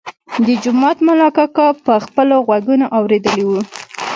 [0.45, 3.51] د جومات ملا کاکا په خپلو غوږونو اورېدلی و.